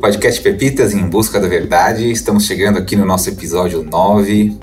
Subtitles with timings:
[0.00, 2.08] Podcast Pepitas em Busca da Verdade.
[2.12, 4.56] Estamos chegando aqui no nosso episódio 9.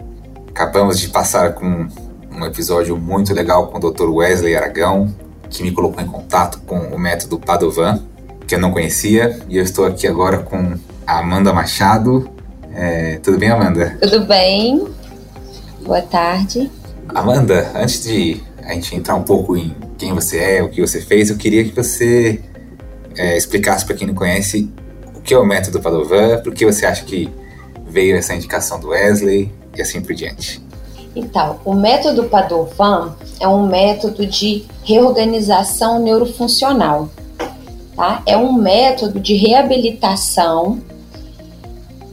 [0.50, 1.88] Acabamos de passar com
[2.32, 4.10] um episódio muito legal com o Dr.
[4.10, 5.14] Wesley Aragão,
[5.50, 8.02] que me colocou em contato com o método Padovan,
[8.48, 12.30] que eu não conhecia, e eu estou aqui agora com a Amanda Machado.
[12.74, 13.98] É, tudo bem, Amanda?
[14.02, 14.88] Tudo bem.
[15.82, 16.72] Boa tarde.
[17.10, 21.02] Amanda, antes de a gente entrar um pouco em quem você é, o que você
[21.02, 22.42] fez, eu queria que você
[23.18, 24.70] é, explicasse para quem não conhece
[25.16, 27.30] o que é o método Padovan, por que você acha que
[27.86, 30.62] veio essa indicação do Wesley e assim por diante.
[31.16, 37.10] Então, o método Padovan é um método de reorganização neurofuncional.
[37.96, 38.22] Tá?
[38.26, 40.82] É um método de reabilitação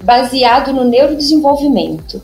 [0.05, 2.23] baseado no neurodesenvolvimento,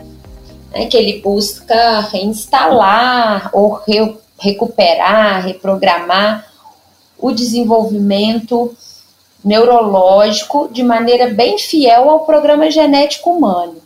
[0.72, 0.86] né?
[0.86, 6.46] que ele busca reinstalar ou re recuperar, reprogramar
[7.18, 8.74] o desenvolvimento
[9.44, 13.76] neurológico de maneira bem fiel ao programa genético humano.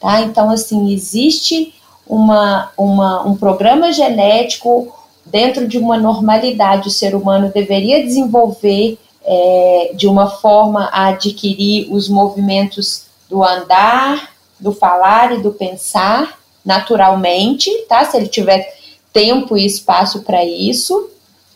[0.00, 0.20] Tá?
[0.20, 1.74] Então, assim, existe
[2.06, 4.94] uma, uma, um programa genético
[5.24, 11.90] dentro de uma normalidade, o ser humano deveria desenvolver é, de uma forma a adquirir
[11.90, 18.04] os movimentos do andar, do falar e do pensar naturalmente, tá?
[18.04, 18.74] Se ele tiver
[19.14, 21.08] tempo e espaço para isso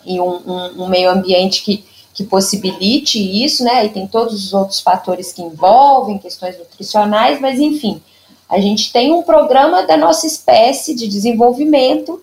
[0.06, 1.84] e um, um, um, meio ambiente que,
[2.14, 3.84] que possibilite isso, né?
[3.84, 8.00] E tem todos os outros fatores que envolvem questões nutricionais, mas enfim,
[8.48, 12.22] a gente tem um programa da nossa espécie de desenvolvimento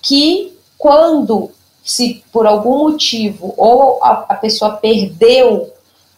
[0.00, 1.50] que, quando,
[1.84, 5.70] se por algum motivo, ou a, a pessoa perdeu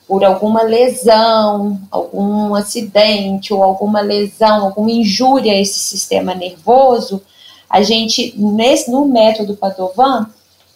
[0.06, 7.22] por alguma lesão, algum acidente, ou alguma lesão, alguma injúria a esse sistema nervoso,
[7.70, 10.26] a gente, nesse, no método Padovan,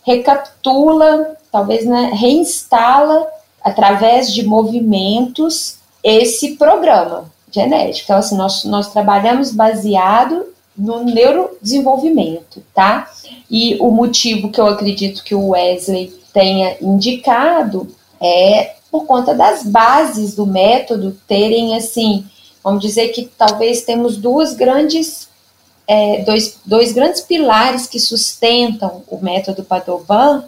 [0.05, 3.27] recapitula, talvez né, reinstala,
[3.63, 8.05] através de movimentos, esse programa genética.
[8.05, 10.47] Então, assim, nós, nós trabalhamos baseado
[10.77, 13.11] no neurodesenvolvimento, tá?
[13.51, 17.89] E o motivo que eu acredito que o Wesley tenha indicado
[18.21, 22.25] é por conta das bases do método terem, assim,
[22.63, 25.29] vamos dizer que talvez temos duas grandes,
[25.87, 30.45] é, dois, dois grandes pilares que sustentam o método Padovan,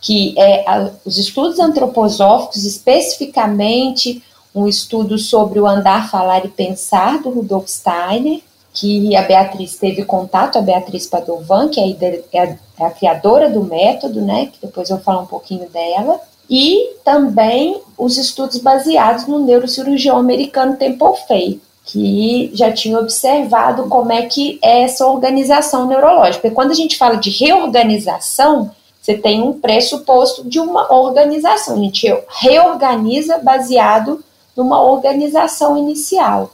[0.00, 4.22] que é a, os estudos antroposóficos, especificamente
[4.54, 8.40] um estudo sobre o andar, falar e pensar do Rudolf Steiner,
[8.72, 13.62] que a Beatriz teve contato, a Beatriz Padovan, que é a, é a criadora do
[13.62, 19.26] método, né, que depois eu vou falar um pouquinho dela, e também os estudos baseados
[19.26, 25.86] no neurocirurgião americano Temple Fay, que já tinha observado como é que é essa organização
[25.86, 26.40] neurológica.
[26.40, 31.76] Porque quando a gente fala de reorganização, você tem um pressuposto de uma organização.
[31.76, 32.06] A gente
[32.40, 34.24] reorganiza baseado
[34.56, 36.50] numa organização inicial.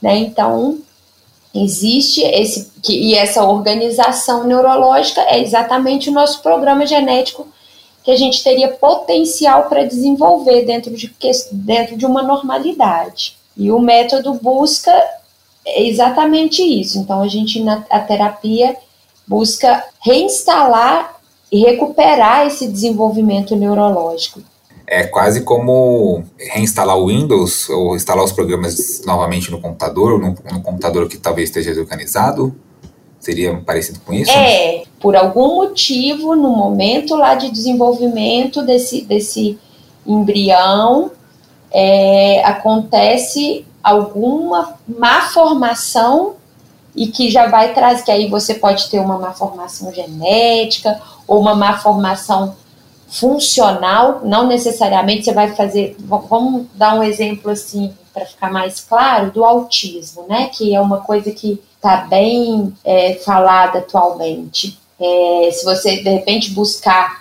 [0.00, 0.16] Né?
[0.16, 0.78] Então,
[1.54, 2.70] existe esse.
[2.88, 7.46] E essa organização neurológica é exatamente o nosso programa genético
[8.02, 11.14] que a gente teria potencial para desenvolver dentro de,
[11.52, 13.36] dentro de uma normalidade.
[13.56, 14.92] E o método busca
[15.66, 16.98] exatamente isso.
[16.98, 18.76] Então, a gente, na a terapia,
[19.26, 21.16] busca reinstalar
[21.50, 24.40] e recuperar esse desenvolvimento neurológico
[24.90, 30.36] é quase como reinstalar o Windows ou instalar os programas novamente no computador, ou no,
[30.52, 32.52] no computador que talvez esteja desorganizado?
[33.20, 34.32] Seria parecido com isso?
[34.32, 39.56] É, por algum motivo, no momento lá de desenvolvimento desse, desse
[40.04, 41.12] embrião,
[41.72, 46.34] é, acontece alguma má formação
[46.94, 51.40] e que já vai trazer, que aí você pode ter uma má formação genética ou
[51.40, 52.56] uma má formação
[53.08, 55.96] funcional, não necessariamente você vai fazer.
[55.98, 60.48] Vamos dar um exemplo assim para ficar mais claro do autismo, né?
[60.52, 64.78] Que é uma coisa que está bem é, falada atualmente.
[65.00, 67.19] É, se você de repente buscar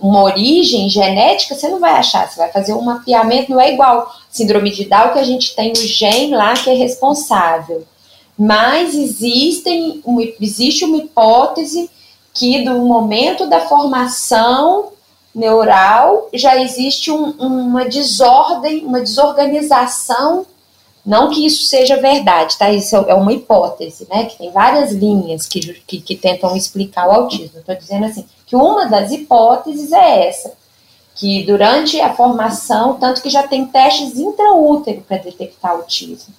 [0.00, 4.12] uma origem genética, você não vai achar, você vai fazer um mapeamento, não é igual
[4.30, 7.86] síndrome de Down que a gente tem o gene lá que é responsável.
[8.36, 10.02] Mas existem,
[10.40, 11.90] existe uma hipótese
[12.32, 14.92] que do momento da formação
[15.34, 20.46] neural já existe um, uma desordem, uma desorganização.
[21.04, 22.70] Não que isso seja verdade, tá?
[22.70, 24.24] Isso é uma hipótese, né?
[24.24, 27.58] Que tem várias linhas que, que, que tentam explicar o autismo.
[27.58, 30.52] Estou dizendo assim, que uma das hipóteses é essa,
[31.14, 36.34] que durante a formação, tanto que já tem testes intraútero para detectar autismo,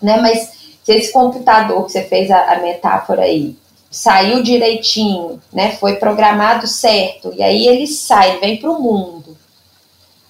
[0.00, 0.18] né?
[0.20, 0.52] Mas
[0.84, 3.56] se esse computador que você fez a, a metáfora aí,
[3.90, 5.72] saiu direitinho, né?
[5.72, 9.36] Foi programado certo, e aí ele sai, vem para o mundo.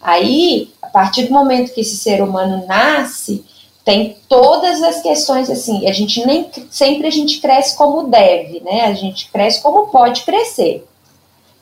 [0.00, 3.44] Aí, a partir do momento que esse ser humano nasce,
[3.85, 8.82] tem todas as questões assim, a gente nem sempre a gente cresce como deve, né?
[8.82, 10.87] A gente cresce como pode crescer.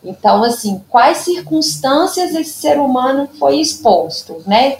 [0.02, 4.78] Então, assim, quais circunstâncias esse ser humano foi exposto, né?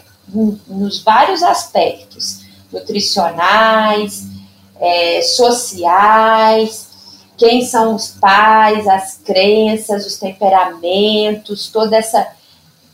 [0.66, 2.40] Nos vários aspectos,
[2.72, 4.24] nutricionais,
[4.80, 6.88] é, sociais,
[7.36, 12.26] quem são os pais, as crenças, os temperamentos, toda essa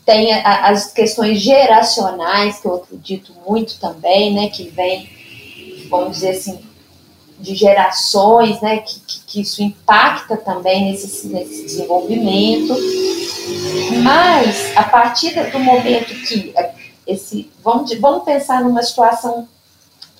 [0.05, 5.09] tem as questões geracionais, que eu acredito muito também, né, que vem,
[5.89, 6.61] vamos dizer assim,
[7.39, 12.75] de gerações, né, que, que, isso impacta também nesse, nesse desenvolvimento.
[14.03, 16.53] Mas, a partir do momento que
[17.05, 19.47] esse, vamos, vamos pensar numa situação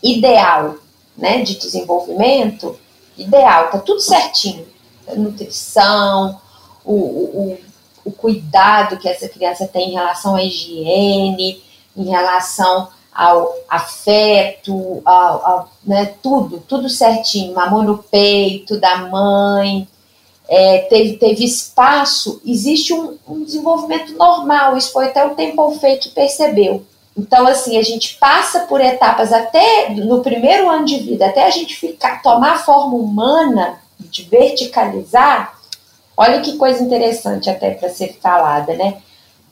[0.01, 0.75] ideal,
[1.17, 2.79] né, de desenvolvimento,
[3.17, 4.67] ideal, tá tudo certinho,
[5.07, 6.39] a nutrição,
[6.85, 7.57] o, o,
[8.05, 11.63] o cuidado que essa criança tem em relação à higiene,
[11.95, 19.87] em relação ao afeto, ao, ao né, tudo, tudo certinho, mamou no peito da mãe,
[20.47, 26.09] é, teve, teve espaço, existe um, um, desenvolvimento normal, isso foi até o Temple que
[26.09, 26.85] percebeu.
[27.17, 31.49] Então, assim, a gente passa por etapas até no primeiro ano de vida, até a
[31.49, 35.57] gente ficar, tomar a forma humana, de verticalizar,
[36.17, 38.97] Olha que coisa interessante até para ser falada, né?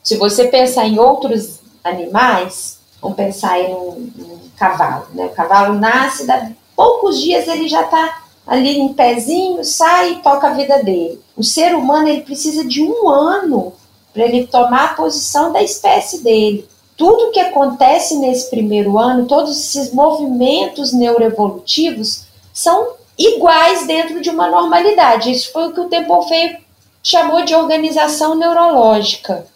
[0.02, 2.75] Se você pensar em outros animais,
[3.06, 5.26] vamos pensar num, num cavalo, né?
[5.26, 10.48] O cavalo nasce, dá poucos dias ele já está ali em pezinho, sai e toca
[10.48, 11.20] a vida dele.
[11.36, 13.72] O ser humano ele precisa de um ano
[14.12, 16.66] para ele tomar a posição da espécie dele.
[16.96, 24.48] Tudo que acontece nesse primeiro ano, todos esses movimentos neuroevolutivos são iguais dentro de uma
[24.48, 25.30] normalidade.
[25.30, 26.56] Isso foi o que o Temple Fay
[27.02, 29.46] chamou de organização neurológica.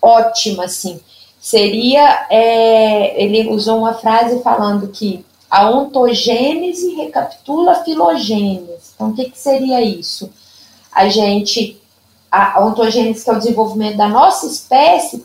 [0.00, 1.00] Ótima, assim.
[1.44, 8.92] Seria, é, ele usou uma frase falando que a ontogênese recapitula a filogênese.
[8.94, 10.32] Então, o que, que seria isso?
[10.90, 11.78] A gente,
[12.32, 15.22] a ontogênese, que é o desenvolvimento da nossa espécie,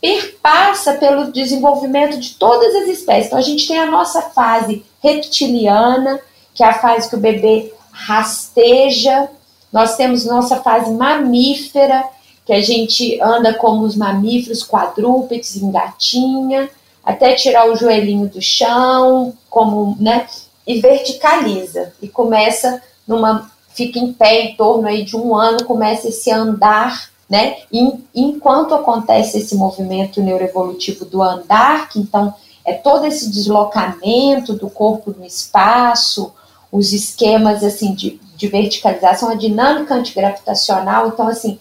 [0.00, 3.26] perpassa pelo desenvolvimento de todas as espécies.
[3.26, 6.20] Então, a gente tem a nossa fase reptiliana,
[6.54, 9.28] que é a fase que o bebê rasteja.
[9.72, 12.14] Nós temos nossa fase mamífera,
[12.46, 16.70] que a gente anda como os mamíferos quadrúpedes, engatinha,
[17.04, 20.26] até tirar o joelhinho do chão, como, né?
[20.66, 21.92] E verticaliza.
[22.00, 23.50] E começa numa.
[23.74, 27.58] fica em pé em torno aí de um ano, começa esse andar né?
[27.72, 32.32] E, enquanto acontece esse movimento neuroevolutivo do andar, que então
[32.64, 36.32] é todo esse deslocamento do corpo no espaço,
[36.70, 41.58] os esquemas assim de, de verticalização, a dinâmica antigravitacional, então assim,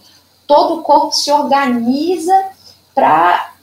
[0.47, 2.33] todo o corpo se organiza
[2.93, 3.53] para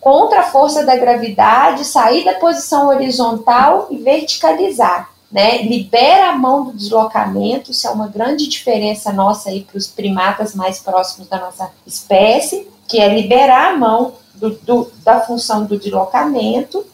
[0.00, 5.10] contra a força da gravidade, sair da posição horizontal e verticalizar.
[5.32, 9.88] Né, libera a mão do deslocamento, isso é uma grande diferença nossa aí para os
[9.88, 15.64] primatas mais próximos da nossa espécie, que é liberar a mão do, do, da função
[15.64, 16.86] do deslocamento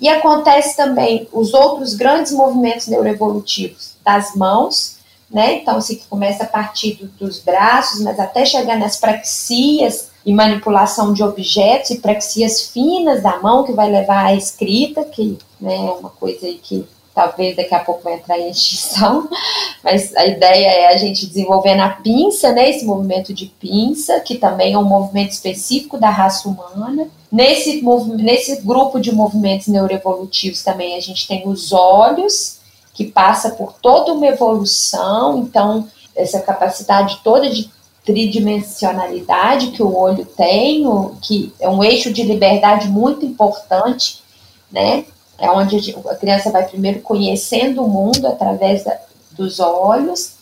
[0.00, 4.96] e acontece também os outros grandes movimentos neuroevolutivos das mãos,
[5.32, 5.54] né?
[5.54, 10.32] Então, assim, que começa a partir do, dos braços, mas até chegar nas praxias e
[10.32, 15.74] manipulação de objetos e praxias finas da mão, que vai levar à escrita, que né,
[15.74, 19.28] é uma coisa aí que talvez daqui a pouco vai entrar em extinção,
[19.82, 24.36] mas a ideia é a gente desenvolver na pinça, né, esse movimento de pinça, que
[24.36, 27.08] também é um movimento específico da raça humana.
[27.30, 27.82] Nesse,
[28.16, 32.60] nesse grupo de movimentos neuroevolutivos também a gente tem os olhos,
[32.94, 37.70] que passa por toda uma evolução, então essa capacidade toda de
[38.04, 40.84] tridimensionalidade que o olho tem,
[41.22, 44.22] que é um eixo de liberdade muito importante,
[44.70, 45.04] né?
[45.42, 48.96] é onde a criança vai primeiro conhecendo o mundo através da,
[49.32, 50.34] dos olhos.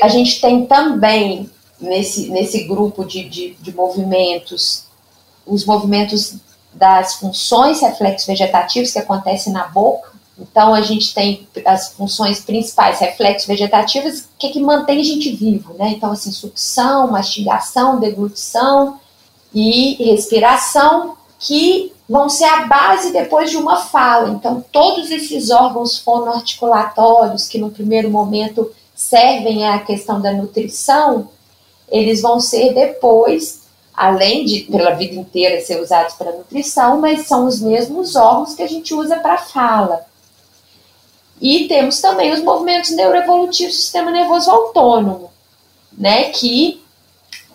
[0.00, 4.84] A gente tem também nesse, nesse grupo de, de, de movimentos
[5.46, 6.36] os movimentos
[6.72, 10.10] das funções reflexos vegetativos que acontecem na boca.
[10.38, 15.34] Então, a gente tem as funções principais, reflexos vegetativos, que, é que mantém a gente
[15.34, 15.88] vivo, né?
[15.90, 19.00] Então, assim, sucção, mastigação, deglutição
[19.54, 24.28] e respiração, que vão ser a base depois de uma fala.
[24.28, 31.28] Então, todos esses órgãos fonoarticulatórios, que no primeiro momento servem à questão da nutrição,
[31.88, 33.62] eles vão ser depois,
[33.94, 38.62] além de pela vida inteira ser usados para nutrição, mas são os mesmos órgãos que
[38.62, 40.04] a gente usa para fala.
[41.40, 45.30] E temos também os movimentos neuroevolutivos do sistema nervoso autônomo,
[45.96, 46.82] né, que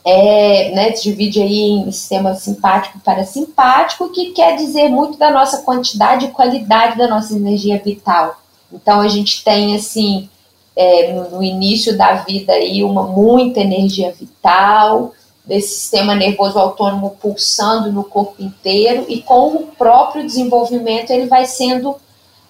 [0.03, 5.61] é, né, divide aí em sistema simpático e parasimpático, que quer dizer muito da nossa
[5.63, 8.39] quantidade e qualidade da nossa energia vital.
[8.71, 10.29] Então a gente tem assim
[10.75, 17.91] é, no início da vida aí uma muita energia vital, desse sistema nervoso autônomo pulsando
[17.91, 21.95] no corpo inteiro e com o próprio desenvolvimento ele vai sendo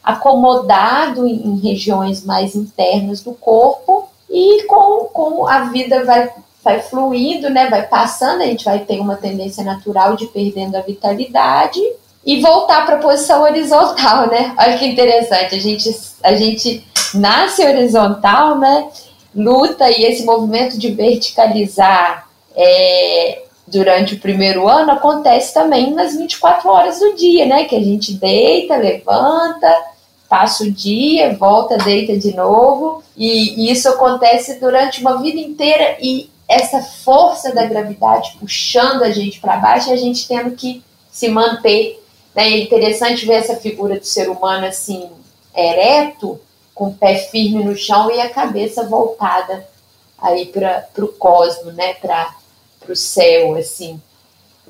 [0.04, 6.30] acomodado em, regiões mais internas do corpo e com, com a vida vai,
[6.64, 10.82] vai fluindo, né, vai passando, a gente vai ter uma tendência natural de perdendo a
[10.82, 11.80] vitalidade
[12.26, 14.54] e voltar para a posição horizontal, né?
[14.58, 18.90] Olha que interessante, a gente, a gente nasce horizontal, né?
[19.36, 26.70] Luta e esse movimento de verticalizar é, durante o primeiro ano acontece também nas 24
[26.70, 27.64] horas do dia, né?
[27.64, 29.74] Que a gente deita, levanta,
[30.32, 35.98] passa o dia, volta, deita de novo, e, e isso acontece durante uma vida inteira
[36.00, 40.82] e essa força da gravidade puxando a gente para baixo e a gente tendo que
[41.12, 42.02] se manter.
[42.34, 42.44] Né?
[42.44, 45.10] É interessante ver essa figura do ser humano assim,
[45.54, 46.40] ereto,
[46.74, 49.68] com o pé firme no chão e a cabeça voltada
[50.18, 51.96] aí para o cosmo, né?
[51.96, 52.34] para
[52.88, 54.02] o céu, assim.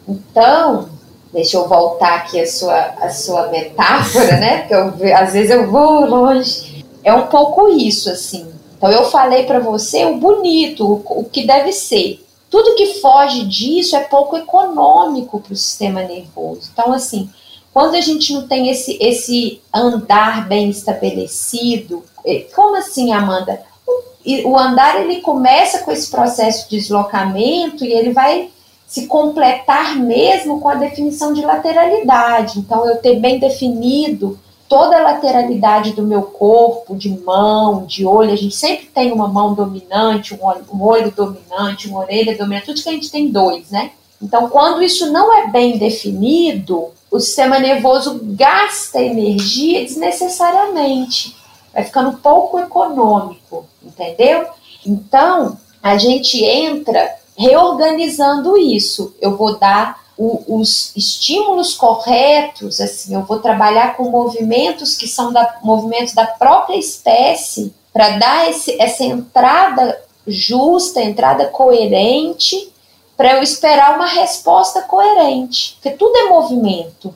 [0.08, 0.90] Então,
[1.34, 4.60] deixa eu voltar aqui a sua, a sua metáfora, né?
[4.60, 6.86] Porque eu, às vezes eu vou longe.
[7.04, 8.48] É um pouco isso, assim.
[8.78, 12.24] Então eu falei para você o bonito, o, o que deve ser.
[12.50, 16.70] Tudo que foge disso é pouco econômico para o sistema nervoso.
[16.74, 17.30] Então, assim,
[17.74, 23.62] quando a gente não tem esse, esse andar bem estabelecido, eh, como assim, Amanda?
[23.88, 28.50] O, o andar ele começa com esse processo de deslocamento e ele vai
[28.92, 32.60] se completar mesmo com a definição de lateralidade.
[32.60, 38.34] Então, eu ter bem definido toda a lateralidade do meu corpo, de mão, de olho.
[38.34, 42.66] A gente sempre tem uma mão dominante, um olho, um olho dominante, uma orelha dominante,
[42.66, 43.92] tudo que a gente tem dois, né?
[44.22, 51.34] Então, quando isso não é bem definido, o sistema nervoso gasta energia desnecessariamente.
[51.74, 54.48] Vai ficando pouco econômico, entendeu?
[54.86, 59.16] Então, a gente entra reorganizando isso.
[59.20, 65.34] Eu vou dar o, os estímulos corretos, assim, eu vou trabalhar com movimentos que são
[65.34, 72.72] da, movimentos da própria espécie para dar esse, essa entrada justa, entrada coerente,
[73.18, 75.78] para eu esperar uma resposta coerente.
[75.82, 77.14] Porque tudo é movimento.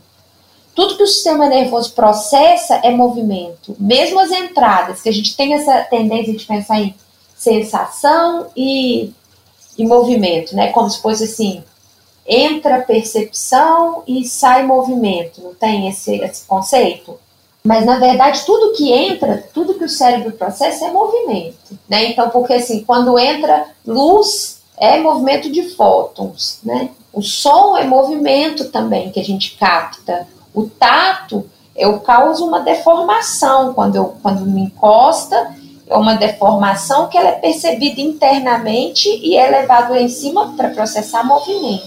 [0.73, 3.75] Tudo que o sistema nervoso processa é movimento.
[3.79, 6.95] Mesmo as entradas, que a gente tem essa tendência de pensar em
[7.35, 9.13] sensação e
[9.77, 10.71] e movimento, né?
[10.71, 11.63] Como se fosse assim,
[12.25, 17.17] entra percepção e sai movimento, não tem esse, esse conceito?
[17.63, 22.05] Mas na verdade tudo que entra, tudo que o cérebro processa é movimento, né?
[22.05, 26.89] Então, porque assim, quando entra luz é movimento de fótons, né?
[27.11, 30.27] O som é movimento também que a gente capta.
[30.53, 35.54] O tato eu causo uma deformação quando eu quando me encosta
[35.87, 40.69] é uma deformação que ela é percebida internamente e é levado lá em cima para
[40.69, 41.85] processar movimento.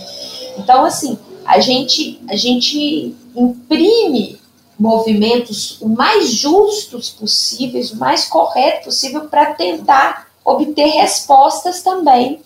[0.56, 4.38] Então, assim, a gente, a gente imprime
[4.78, 12.40] movimentos o mais justos possíveis, o mais correto possível para tentar obter respostas também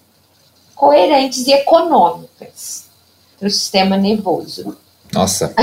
[0.74, 2.86] coerentes e econômicas
[3.38, 4.76] para o sistema nervoso.
[5.12, 5.54] Nossa.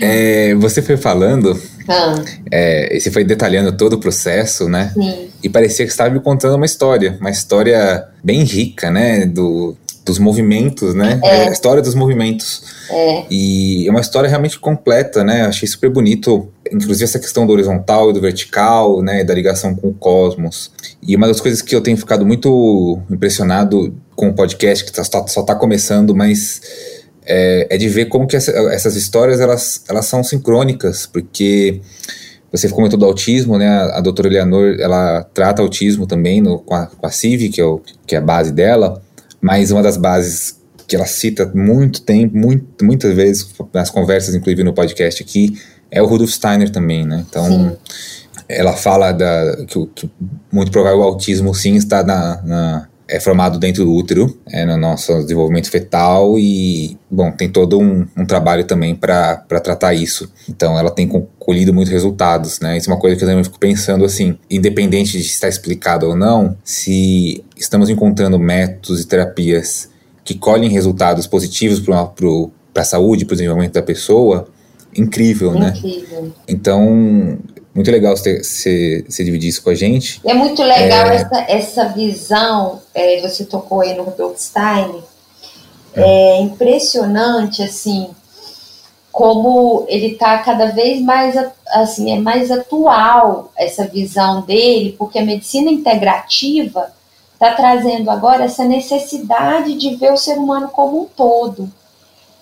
[0.00, 2.14] é, você foi falando ah.
[2.50, 4.90] É, você foi detalhando todo o processo, né?
[4.94, 5.28] Sim.
[5.42, 9.26] E parecia que estava me contando uma história, uma história bem rica, né?
[9.26, 11.18] Do, dos movimentos, né?
[11.22, 11.36] É.
[11.44, 11.48] é.
[11.48, 12.62] A história dos movimentos.
[12.90, 13.24] É.
[13.30, 15.42] E é uma história realmente completa, né?
[15.42, 19.24] Achei super bonito, inclusive essa questão do horizontal e do vertical, né?
[19.24, 20.70] Da ligação com o cosmos.
[21.02, 25.02] E uma das coisas que eu tenho ficado muito impressionado com o podcast, que tá,
[25.04, 26.60] só está começando, mas
[27.26, 31.80] é, é de ver como que essa, essas histórias elas, elas são sincrônicas, porque
[32.52, 33.68] você comentou do autismo, né?
[33.68, 37.60] A, a doutora Eleanor, ela trata autismo também no, com, a, com a CIV, que
[37.60, 39.02] é, o, que é a base dela,
[39.40, 44.62] mas uma das bases que ela cita muito tempo, muito, muitas vezes nas conversas, inclusive
[44.62, 45.58] no podcast aqui,
[45.90, 47.24] é o Rudolf Steiner também, né?
[47.28, 47.76] Então, sim.
[48.48, 50.10] ela fala da, que, que
[50.52, 54.76] muito provável o autismo sim está na, na é formado dentro do útero, é, no
[54.76, 60.30] nosso desenvolvimento fetal e, bom, tem todo um, um trabalho também para tratar isso.
[60.48, 61.08] Então, ela tem
[61.38, 62.78] colhido muitos resultados, né?
[62.78, 66.16] Isso é uma coisa que eu também fico pensando assim, independente de estar explicado ou
[66.16, 69.90] não, se estamos encontrando métodos e terapias
[70.24, 74.48] que colhem resultados positivos para a saúde, para o desenvolvimento da pessoa,
[74.96, 75.74] incrível, né?
[75.76, 76.32] Incrível.
[76.48, 77.38] Então,
[77.74, 80.20] muito legal você, você, você, dividir isso com a gente.
[80.24, 81.16] É muito legal é...
[81.16, 85.02] Essa, essa visão, é, você tocou aí no Rudolf Stein,
[85.94, 86.02] é.
[86.02, 88.10] é impressionante, assim,
[89.10, 91.34] como ele está cada vez mais,
[91.68, 96.92] assim, é mais atual essa visão dele, porque a medicina integrativa
[97.32, 101.68] está trazendo agora essa necessidade de ver o ser humano como um todo.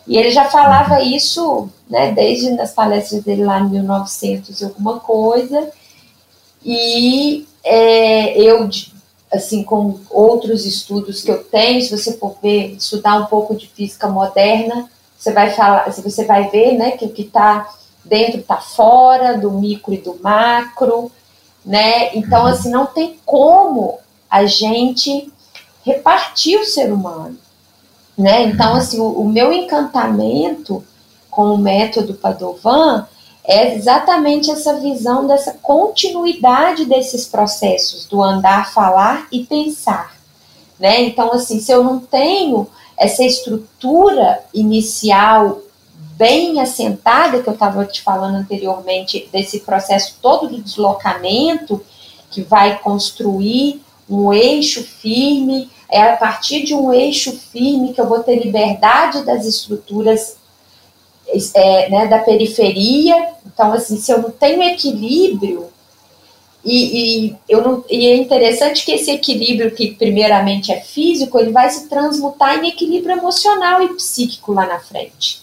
[0.07, 4.99] E ele já falava isso, né, desde nas palestras dele lá em 1900 e alguma
[4.99, 5.71] coisa,
[6.65, 8.69] e é, eu,
[9.33, 13.69] assim, com outros estudos que eu tenho, se você for ver, estudar um pouco de
[13.69, 17.69] física moderna, você vai falar, você vai ver, né, que o que está
[18.05, 21.11] dentro está fora do micro e do macro,
[21.65, 22.15] né?
[22.17, 25.33] Então, assim, não tem como a gente
[25.85, 27.39] repartir o ser humano.
[28.17, 28.45] Né?
[28.45, 30.85] Então, assim, o, o meu encantamento
[31.31, 33.07] com o método Padovan
[33.45, 40.15] é exatamente essa visão dessa continuidade desses processos do andar, falar e pensar,
[40.79, 41.03] né?
[41.03, 45.61] Então, assim, se eu não tenho essa estrutura inicial
[46.17, 51.85] bem assentada que eu estava te falando anteriormente desse processo todo do deslocamento
[52.31, 58.09] que vai construir um eixo firme é a partir de um eixo firme que eu
[58.09, 60.39] vou ter liberdade das estruturas
[61.55, 63.29] é, né, da periferia.
[63.47, 65.69] Então, assim, se eu não tenho equilíbrio,
[66.65, 71.51] e, e, eu não, e é interessante que esse equilíbrio, que primeiramente é físico, ele
[71.51, 75.43] vai se transmutar em equilíbrio emocional e psíquico lá na frente.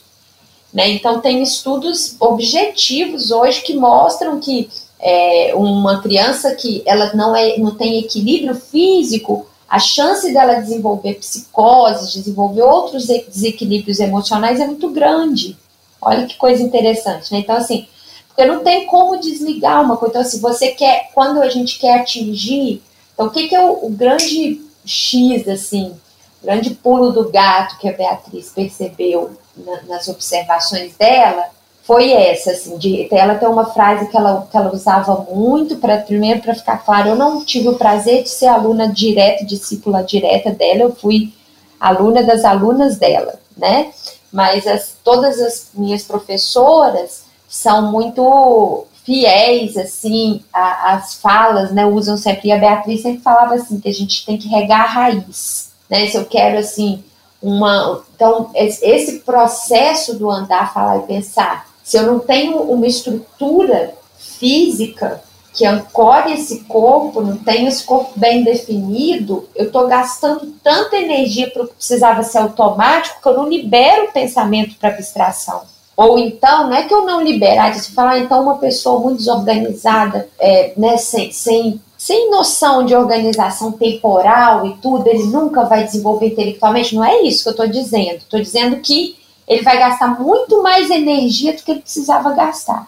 [0.73, 0.89] Né?
[0.89, 4.67] Então, tem estudos objetivos hoje que mostram que
[4.99, 11.15] é, uma criança que ela não, é, não tem equilíbrio físico, a chance dela desenvolver
[11.15, 15.55] psicose, desenvolver outros desequilíbrios emocionais é muito grande.
[16.01, 17.39] Olha que coisa interessante, né?
[17.39, 17.87] Então, assim,
[18.27, 20.11] porque não tem como desligar uma coisa.
[20.11, 22.81] Então, assim, você quer, quando a gente quer atingir,
[23.13, 25.93] então, o que, que é o, o grande X, assim,
[26.41, 31.43] o grande pulo do gato que a Beatriz percebeu na, nas observações dela,
[31.83, 35.97] foi essa, assim, de, ela tem uma frase que ela, que ela usava muito, para
[35.97, 40.51] primeiro para ficar claro, eu não tive o prazer de ser aluna direta, discípula direta
[40.51, 41.33] dela, eu fui
[41.79, 43.91] aluna das alunas dela, né?
[44.31, 51.85] Mas as, todas as minhas professoras são muito fiéis, assim, às falas, né?
[51.85, 54.87] Usam sempre, e a Beatriz sempre falava assim, que a gente tem que regar a
[54.87, 56.07] raiz, né?
[56.07, 57.03] Se eu quero, assim,
[57.41, 58.03] uma...
[58.15, 65.23] Então, esse processo do andar, falar e pensar, se eu não tenho uma estrutura física
[65.51, 71.49] que ancore esse corpo, não tenho esse corpo bem definido, eu estou gastando tanta energia
[71.49, 75.63] para o que precisava ser automático que eu não libero o pensamento para abstração.
[75.97, 79.17] Ou então, não é que eu não liberar, você fala, ah, então uma pessoa muito
[79.17, 85.85] desorganizada, é, né, sem, sem, sem noção de organização temporal e tudo, ele nunca vai
[85.85, 86.93] desenvolver intelectualmente.
[86.93, 88.17] Não é isso que eu estou dizendo.
[88.17, 89.17] Estou dizendo que
[89.49, 92.87] ele vai gastar muito mais energia do que ele precisava gastar.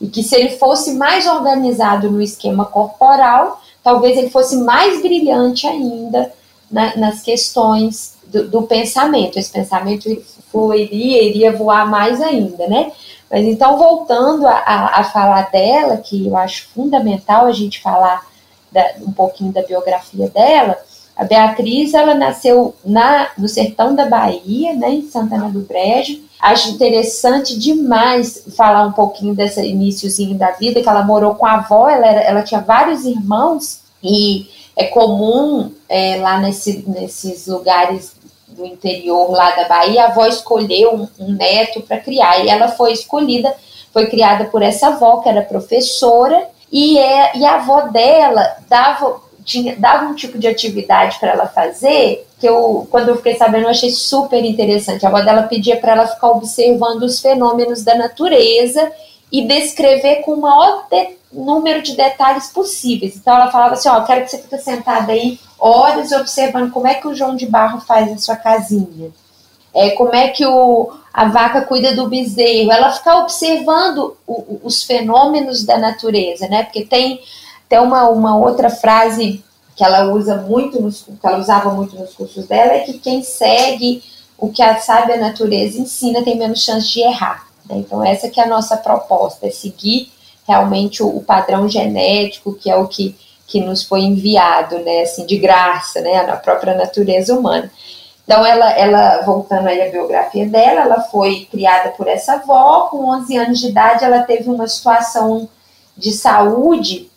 [0.00, 5.66] E que se ele fosse mais organizado no esquema corporal, talvez ele fosse mais brilhante
[5.66, 6.32] ainda
[6.70, 9.36] na, nas questões do, do, pensamento.
[9.36, 10.08] Esse pensamento
[10.52, 12.92] fluiria, iria voar mais ainda, né?
[13.28, 18.24] Mas então, voltando a, a, a falar dela, que eu acho fundamental a gente falar
[18.70, 20.78] da, um pouquinho da biografia dela,
[21.16, 26.20] a Beatriz, ela nasceu na, no sertão da Bahia, né, em Santana do Brejo.
[26.38, 31.54] Acho interessante demais falar um pouquinho desse iníciozinho da vida, que ela morou com a
[31.54, 38.14] avó, ela, era, ela tinha vários irmãos, e é comum é, lá nesse, nesses lugares
[38.48, 42.68] do interior lá da Bahia, a avó escolheu um, um neto para criar, e ela
[42.68, 43.54] foi escolhida,
[43.90, 49.24] foi criada por essa avó, que era professora, e, é, e a avó dela dava
[49.46, 53.64] tinha, dava um tipo de atividade para ela fazer que eu, quando eu fiquei sabendo,
[53.64, 55.06] eu achei super interessante.
[55.06, 58.92] A avó dela pedia para ela ficar observando os fenômenos da natureza
[59.32, 63.16] e descrever com o maior de, número de detalhes possíveis.
[63.16, 66.94] Então ela falava assim, ó, quero que você fique sentada aí horas observando como é
[66.94, 69.10] que o João de Barro faz a sua casinha.
[69.72, 72.70] É, como é que o, a vaca cuida do bezerro.
[72.70, 76.64] Ela ficar observando o, os fenômenos da natureza, né?
[76.64, 77.20] Porque tem
[77.68, 82.14] tem uma, uma outra frase que ela usa muito, nos, que ela usava muito nos
[82.14, 84.02] cursos dela, é que quem segue
[84.38, 87.46] o que a sábia natureza ensina tem menos chance de errar.
[87.68, 87.78] Né?
[87.78, 90.10] Então essa que é a nossa proposta, é seguir
[90.46, 95.26] realmente o, o, padrão genético, que é o que, que nos foi enviado, né, assim,
[95.26, 97.70] de graça, né, na própria natureza humana.
[98.24, 103.08] Então, ela, ela, voltando aí à biografia dela, ela foi criada por essa avó, com
[103.08, 105.48] 11 anos de idade ela teve uma situação
[105.96, 107.08] de saúde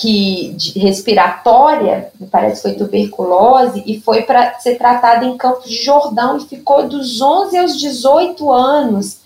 [0.00, 6.38] que respiratória, parece que foi tuberculose, e foi para ser tratada em Campos de Jordão
[6.38, 9.18] e ficou dos 11 aos 18 anos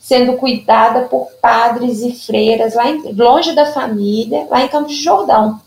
[0.00, 5.02] sendo cuidada por padres e freiras lá em, longe da família, lá em Campos de
[5.02, 5.60] Jordão.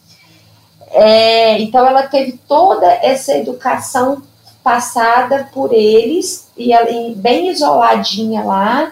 [0.90, 4.24] É, então ela teve toda essa educação
[4.64, 8.92] passada por eles e ela, bem isoladinha lá.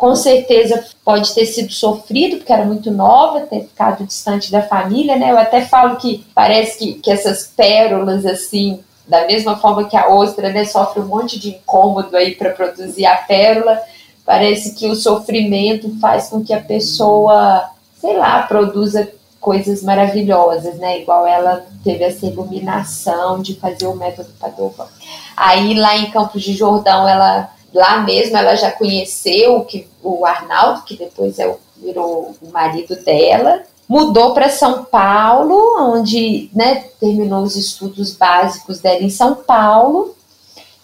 [0.00, 5.14] Com certeza pode ter sido sofrido, porque era muito nova, ter ficado distante da família,
[5.14, 5.30] né?
[5.30, 10.08] Eu até falo que parece que, que essas pérolas, assim, da mesma forma que a
[10.08, 13.78] ostra, né, sofre um monte de incômodo aí para produzir a pérola,
[14.24, 17.68] parece que o sofrimento faz com que a pessoa,
[18.00, 19.06] sei lá, produza
[19.38, 21.02] coisas maravilhosas, né?
[21.02, 24.88] Igual ela teve essa iluminação de fazer o método Padova.
[25.36, 30.82] Aí lá em Campos de Jordão, ela lá mesmo ela já conheceu que o Arnaldo,
[30.82, 37.42] que depois é o, virou o marido dela, mudou para São Paulo, onde né, terminou
[37.42, 40.14] os estudos básicos dela em São Paulo.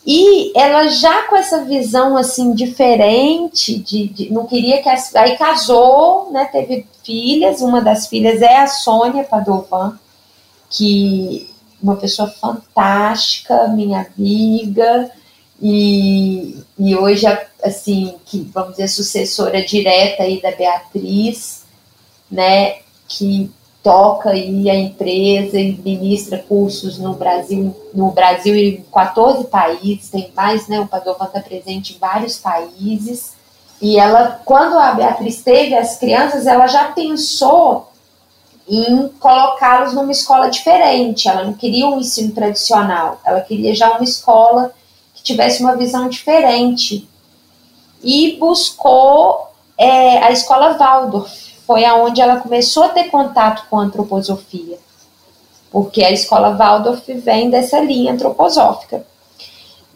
[0.04, 5.36] E ela já com essa visão assim diferente, de, de não queria que as, aí
[5.36, 9.98] casou, né, teve filhas, uma das filhas é a Sônia Padovan,
[10.70, 11.48] que
[11.82, 15.10] uma pessoa fantástica, minha amiga,
[15.60, 17.26] e, e hoje,
[17.62, 21.64] assim, que vamos dizer, sucessora direta aí da Beatriz,
[22.30, 22.76] né,
[23.08, 23.50] que
[23.82, 30.10] toca aí a empresa e ministra cursos no Brasil, no Brasil e em 14 países,
[30.10, 30.80] tem mais, né?
[30.80, 33.34] O Padovan está presente em vários países.
[33.80, 37.92] E ela, quando a Beatriz teve as crianças, ela já pensou
[38.68, 41.28] em colocá-los numa escola diferente.
[41.28, 44.72] Ela não queria um ensino tradicional, ela queria já uma escola
[45.26, 47.08] tivesse uma visão diferente.
[48.02, 51.32] E buscou é, a escola Waldorf,
[51.66, 54.78] foi aonde ela começou a ter contato com a antroposofia,
[55.70, 59.04] porque a escola Waldorf vem dessa linha antroposófica.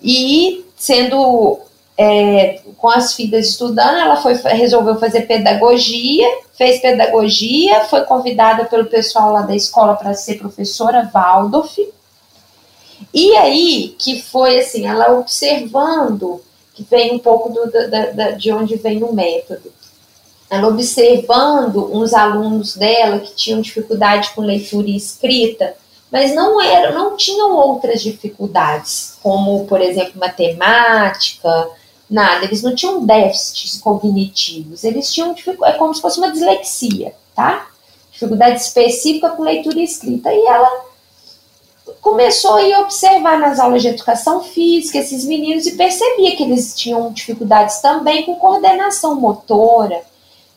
[0.03, 1.61] E sendo
[1.97, 8.87] é, com as filhas estudando, ela foi, resolveu fazer pedagogia, fez pedagogia, foi convidada pelo
[8.87, 11.79] pessoal lá da escola para ser professora Waldorf.
[13.12, 16.42] E aí que foi assim, ela observando,
[16.75, 19.73] que vem um pouco do, da, da, de onde vem o método
[20.51, 25.77] ela observando uns alunos dela que tinham dificuldade com leitura e escrita,
[26.11, 31.70] mas não eram, não tinham outras dificuldades, como, por exemplo, matemática,
[32.11, 37.68] nada, eles não tinham déficits cognitivos, eles tinham é como se fosse uma dislexia, tá?
[38.11, 40.33] Dificuldade específica com leitura e escrita.
[40.33, 40.85] E ela
[42.01, 47.13] começou a observar nas aulas de educação física esses meninos e percebia que eles tinham
[47.13, 50.03] dificuldades também com coordenação motora,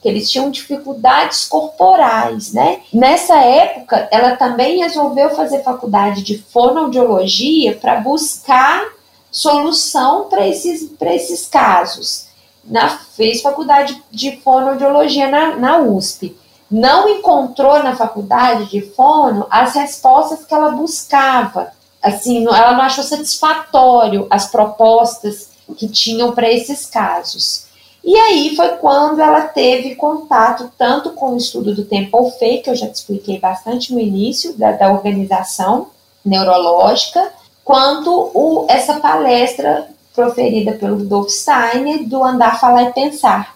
[0.01, 2.81] que eles tinham dificuldades corporais, né?
[2.93, 8.85] Nessa época, ela também resolveu fazer faculdade de fonoaudiologia para buscar
[9.31, 12.27] solução para esses, esses casos.
[12.63, 16.37] Na, fez faculdade de fonoaudiologia na, na USP.
[16.73, 21.71] Não encontrou na faculdade de fono as respostas que ela buscava.
[22.01, 27.65] Assim, ela não achou satisfatório as propostas que tinham para esses casos.
[28.03, 32.71] E aí foi quando ela teve contato tanto com o estudo do Temple Fay, que
[32.71, 35.89] eu já te expliquei bastante no início, da, da organização
[36.25, 37.31] neurológica,
[37.63, 43.55] quanto o, essa palestra proferida pelo Rudolf Steiner do Andar, Falar e Pensar.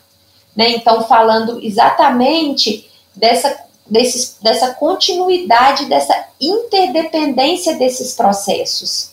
[0.56, 0.70] Né?
[0.70, 2.87] Então, falando exatamente
[3.18, 9.12] dessa, desses, dessa continuidade, dessa interdependência desses processos.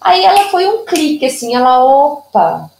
[0.00, 2.70] Aí ela foi um clique, assim, ela, opa,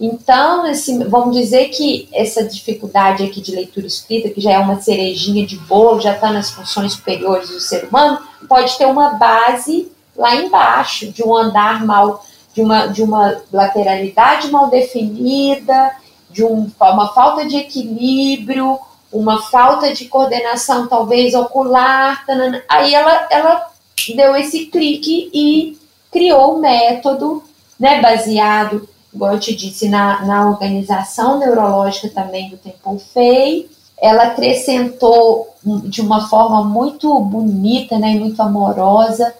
[0.00, 4.80] então, assim, vamos dizer que essa dificuldade aqui de leitura escrita, que já é uma
[4.80, 9.90] cerejinha de bolo, já está nas funções superiores do ser humano, pode ter uma base
[10.16, 15.90] lá embaixo, de um andar mal, de uma, de uma lateralidade mal definida,
[16.30, 18.78] de um, uma falta de equilíbrio,
[19.12, 22.24] uma falta de coordenação, talvez ocular.
[22.26, 22.62] Tanana.
[22.68, 23.70] Aí ela, ela
[24.14, 25.78] deu esse clique e
[26.10, 27.42] criou o método
[27.78, 33.68] né, baseado igual eu te disse, na, na organização neurológica também do Temple Fay.
[34.00, 39.34] Ela acrescentou de uma forma muito bonita, né, muito amorosa,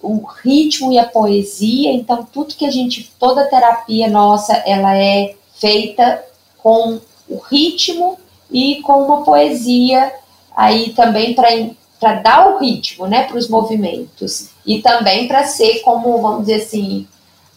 [0.00, 1.92] o ritmo e a poesia.
[1.92, 6.22] Então, tudo que a gente, toda a terapia nossa, ela é feita
[6.58, 8.16] com o ritmo
[8.50, 10.12] e com uma poesia
[10.56, 16.20] aí também para dar o ritmo, né, para os movimentos e também para ser como,
[16.20, 17.06] vamos dizer assim,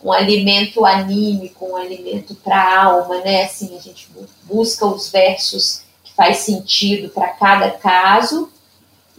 [0.04, 3.44] um alimento anímico, um alimento para a alma, né?
[3.44, 4.10] Assim, a gente
[4.46, 8.50] busca os versos que faz sentido para cada caso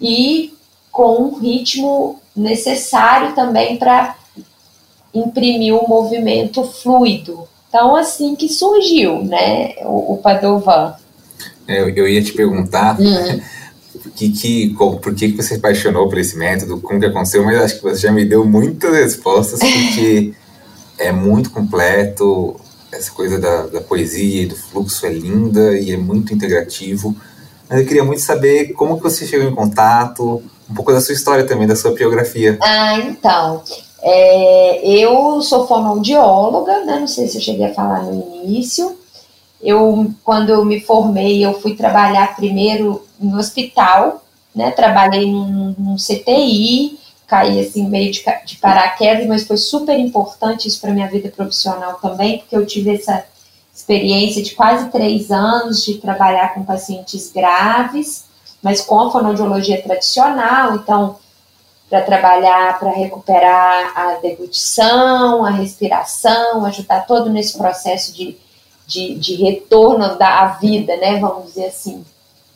[0.01, 0.55] e
[0.91, 4.17] com um ritmo necessário também para
[5.15, 7.49] imprimir um movimento fluido.
[7.69, 10.97] Então, assim que surgiu, né, o, o Padovan.
[11.73, 13.41] É, eu ia te perguntar hum.
[14.15, 17.83] que, que, por que você apaixonou por esse método, como que aconteceu, mas acho que
[17.83, 20.33] você já me deu muitas respostas, porque
[20.99, 22.57] é muito completo,
[22.93, 27.17] essa coisa da, da poesia e do fluxo é linda e é muito integrativo.
[27.69, 31.15] Mas eu queria muito saber como que você chegou em contato, um pouco da sua
[31.15, 32.59] história também, da sua biografia.
[32.61, 33.63] Ah, então.
[34.03, 36.99] É, eu sou fonoaudióloga, né?
[36.99, 38.97] não sei se eu cheguei a falar no início.
[39.63, 44.23] Eu, quando eu me formei, eu fui trabalhar primeiro no hospital,
[44.55, 44.71] né?
[44.73, 50.81] Trabalhei num, num CTI, caí assim meio de, de paraquedas, mas foi super importante isso
[50.81, 53.25] para minha vida profissional também, porque eu tive essa
[53.75, 58.25] experiência de quase três anos de trabalhar com pacientes graves,
[58.63, 61.17] mas com a fonoaudiologia tradicional, então
[61.89, 68.37] para trabalhar, para recuperar a deglutição, a respiração, ajudar todo nesse processo de,
[68.87, 72.05] de, de retorno da vida, né, vamos dizer assim.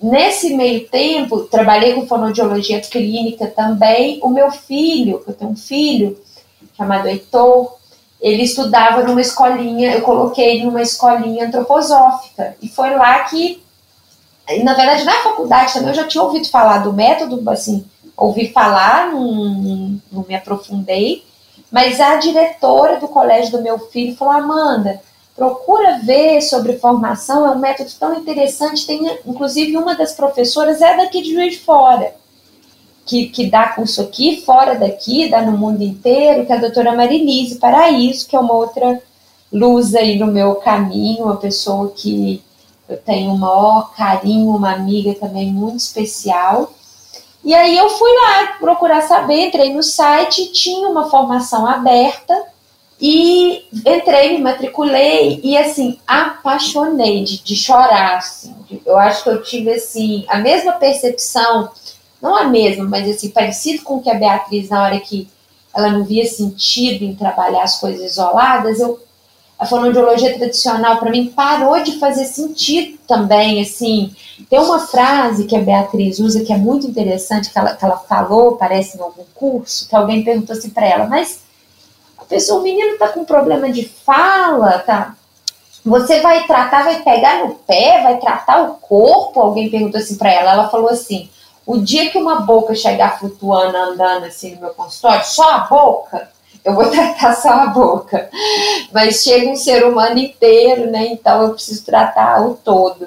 [0.01, 4.21] Nesse meio tempo, trabalhei com fonoaudiologia clínica também.
[4.23, 6.21] O meu filho, eu tenho um filho
[6.77, 7.75] chamado Heitor,
[8.21, 12.57] ele estudava numa escolinha, eu coloquei ele numa escolinha antroposófica.
[12.61, 13.63] E foi lá que,
[14.63, 17.85] na verdade, na faculdade também eu já tinha ouvido falar do método, assim,
[18.17, 21.25] ouvi falar, não, não me aprofundei,
[21.71, 25.01] mas a diretora do colégio do meu filho falou: Amanda,
[25.37, 28.87] procura ver sobre formação, é um método tão interessante.
[28.87, 32.15] Tem, inclusive, uma das professoras é daqui de Juiz de Fora,
[33.05, 36.97] que, que dá curso aqui, fora daqui, dá no mundo inteiro, que é a doutora
[36.97, 39.01] Marilise Paraíso, que é uma outra
[39.53, 42.43] luz aí no meu caminho, uma pessoa que
[42.89, 46.73] eu tenho o maior carinho, uma amiga também muito especial.
[47.45, 52.56] E aí eu fui lá procurar saber, entrei no site, tinha uma formação aberta
[53.01, 58.17] e entrei, me matriculei e assim, apaixonei de, de chorar.
[58.17, 58.55] Assim.
[58.85, 61.71] Eu acho que eu tive assim, a mesma percepção,
[62.21, 65.29] não a mesma, mas assim, parecido com que a Beatriz, na hora que
[65.75, 68.99] ela não via sentido em trabalhar as coisas isoladas, eu
[69.59, 74.15] a fonoaudiologia tradicional para mim parou de fazer sentido também, assim.
[74.51, 77.97] Tem uma frase que a Beatriz usa que é muito interessante, que ela, que ela
[77.97, 81.46] falou, parece em algum curso, que alguém perguntou assim para ela, mas
[82.29, 85.15] pessoa, o menino está com problema de fala, tá?
[85.85, 89.41] Você vai tratar, vai pegar no pé, vai tratar o corpo?
[89.41, 90.53] Alguém perguntou assim para ela.
[90.53, 91.31] Ela falou assim:
[91.65, 96.29] o dia que uma boca chegar flutuando, andando assim no meu consultório, só a boca,
[96.65, 98.29] eu vou tratar só a boca.
[98.93, 101.07] Mas chega um ser humano inteiro, né?
[101.07, 103.07] Então eu preciso tratar o todo.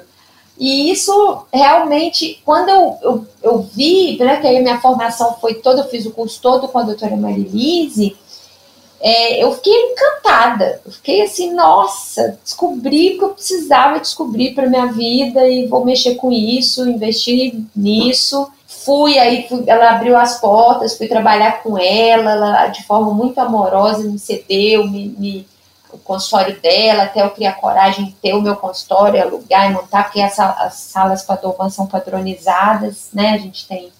[0.58, 5.54] E isso realmente, quando eu, eu, eu vi, né, que aí a minha formação foi
[5.54, 8.14] toda, eu fiz o curso todo com a doutora Marilise,
[9.00, 10.80] é, eu fiquei encantada.
[10.84, 15.84] Eu fiquei assim, nossa, descobri o que eu precisava descobrir para minha vida e vou
[15.84, 18.50] mexer com isso, investir nisso
[18.84, 23.38] fui, aí fui, ela abriu as portas, fui trabalhar com ela, ela de forma muito
[23.38, 25.48] amorosa me cedeu, me, me
[25.92, 30.04] o consultório dela, até eu criar coragem de ter o meu consultório, alugar e montar,
[30.04, 33.30] porque as, as salas Padovan são padronizadas, né?
[33.30, 33.90] A gente tem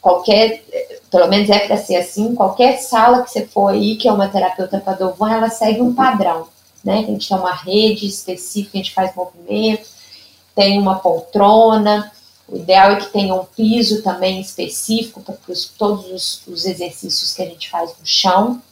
[0.00, 0.64] qualquer,
[1.10, 4.28] pelo menos é para ser assim, qualquer sala que você for aí, que é uma
[4.28, 6.46] terapeuta Padovan, ela segue um padrão,
[6.84, 7.00] né?
[7.00, 9.88] A gente tem uma rede específica, a gente faz movimento,
[10.54, 12.10] tem uma poltrona,
[12.48, 15.36] o ideal é que tenha um piso também específico para
[15.76, 18.62] todos os, os, exercícios que a gente faz no chão,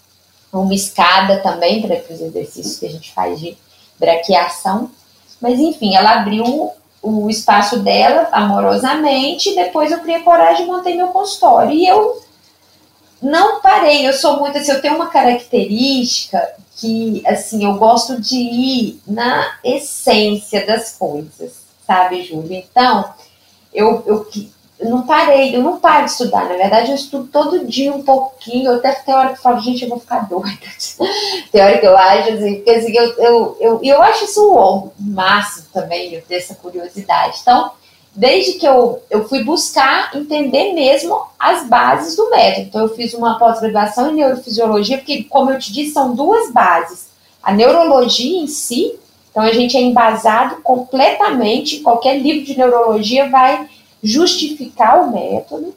[0.50, 3.58] uma escada também para os exercícios que a gente faz de
[3.98, 4.90] braqueação.
[5.40, 11.08] Mas enfim, ela abriu o espaço dela amorosamente, depois eu criei coragem e montei meu
[11.08, 11.72] consultório.
[11.72, 12.22] E eu
[13.22, 18.36] não parei, eu sou muito assim, eu tenho uma característica que assim, eu gosto de
[18.36, 21.54] ir na essência das coisas,
[21.86, 22.58] sabe, Júlia?
[22.58, 23.14] Então,
[23.72, 24.26] eu, eu,
[24.78, 26.48] eu não parei, eu não paro de estudar.
[26.48, 28.74] Na verdade, eu estudo todo dia um pouquinho.
[28.74, 30.50] Até tem hora que eu falo, gente, eu vou ficar doida.
[31.50, 34.92] tem hora que eu acho, assim, porque assim, eu, eu, eu, eu acho isso o
[34.98, 37.38] máximo também, eu ter essa curiosidade.
[37.40, 37.70] Então,
[38.14, 42.66] desde que eu, eu fui buscar entender mesmo as bases do método.
[42.66, 47.06] Então, eu fiz uma pós-graduação em neurofisiologia, porque, como eu te disse, são duas bases.
[47.42, 48.98] A neurologia em si,
[49.30, 53.66] então a gente é embasado completamente, qualquer livro de neurologia vai
[54.02, 55.74] justificar o método.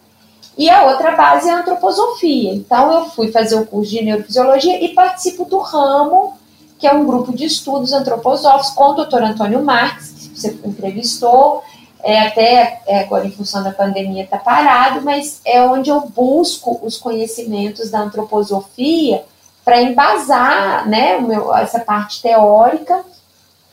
[0.58, 2.54] e a outra base é a antroposofia.
[2.54, 6.38] Então, eu fui fazer o curso de neurofisiologia e participo do ramo,
[6.78, 11.64] que é um grupo de estudos antroposóficos, com o doutor Antônio Marques, que você entrevistou,
[12.02, 16.80] é, até é, agora em função da pandemia está parado, mas é onde eu busco
[16.82, 19.24] os conhecimentos da antroposofia
[19.66, 23.04] para embasar né, meu, essa parte teórica.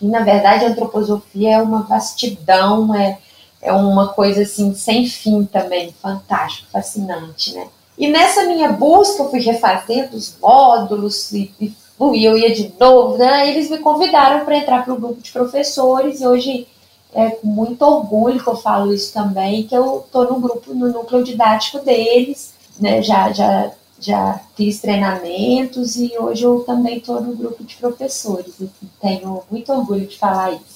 [0.00, 3.18] E, na verdade, a antroposofia é uma vastidão, é,
[3.66, 7.66] é uma coisa assim sem fim também, fantástico, fascinante, né?
[7.98, 11.74] E nessa minha busca eu fui refazendo os módulos e, e
[12.24, 13.48] eu ia de novo, né?
[13.48, 16.68] Eles me convidaram para entrar para o grupo de professores e hoje
[17.12, 20.92] é com muito orgulho que eu falo isso também, que eu estou no grupo, no
[20.92, 23.02] núcleo didático deles, né?
[23.02, 28.54] Já, já, já fiz treinamentos e hoje eu também estou no grupo de professores.
[28.54, 30.75] Assim, tenho muito orgulho de falar isso.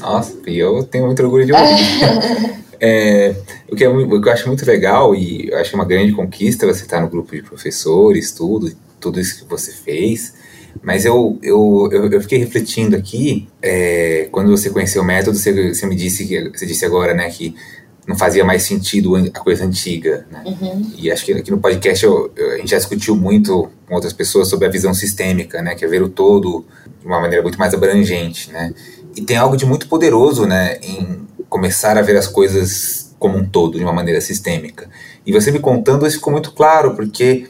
[0.00, 2.64] Nossa, e eu tenho muito orgulho de ouvir.
[2.80, 3.34] é,
[3.70, 6.66] o, que é, o que eu acho muito legal e eu acho uma grande conquista
[6.66, 10.34] você estar no grupo de professores, tudo, tudo isso que você fez.
[10.82, 15.74] Mas eu, eu, eu, eu fiquei refletindo aqui, é, quando você conheceu o método, você,
[15.74, 17.54] você me disse, que, você disse agora, né, que
[18.06, 20.42] não fazia mais sentido a coisa antiga, né?
[20.44, 20.90] Uhum.
[20.96, 24.12] E acho que aqui no podcast eu, eu, a gente já discutiu muito com outras
[24.12, 25.74] pessoas sobre a visão sistêmica, né?
[25.74, 26.64] Que é ver o todo
[27.00, 28.74] de uma maneira muito mais abrangente, né?
[29.16, 33.44] E tem algo de muito poderoso, né, em começar a ver as coisas como um
[33.44, 34.88] todo, de uma maneira sistêmica.
[35.26, 37.46] E você me contando isso ficou muito claro, porque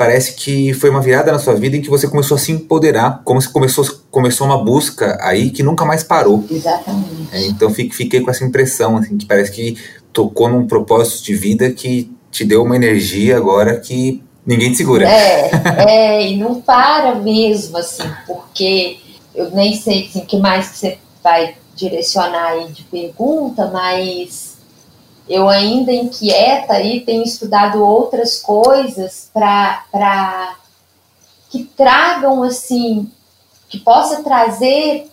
[0.00, 3.20] parece que foi uma virada na sua vida em que você começou a se empoderar,
[3.22, 6.42] como se começou, começou uma busca aí que nunca mais parou.
[6.50, 7.28] Exatamente.
[7.30, 9.76] É, então fiquei com essa impressão, assim, que parece que
[10.10, 15.06] tocou num propósito de vida que te deu uma energia agora que ninguém te segura.
[15.06, 15.50] É,
[15.86, 18.96] é e não para mesmo, assim, porque
[19.34, 24.58] eu nem sei assim, que mais que você vai direcionar aí de pergunta, mas
[25.28, 30.56] eu ainda inquieta e tenho estudado outras coisas para
[31.48, 33.10] que tragam assim,
[33.68, 35.08] que possa trazer